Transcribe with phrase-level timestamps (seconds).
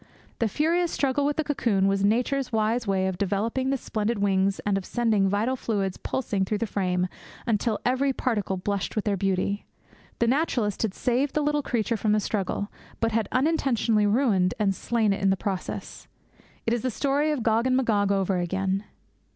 [0.39, 4.59] The furious struggle with the cocoon was Nature's wise way of developing the splendid wings
[4.61, 7.07] and of sending the vital fluids pulsing through the frame
[7.45, 9.63] until every particle blushed with their beauty.
[10.17, 14.73] The naturalist had saved the little creature from the struggle, but had unintentionally ruined and
[14.73, 16.07] slain it in the process.
[16.65, 18.85] It is the story of Gog and Magog over again.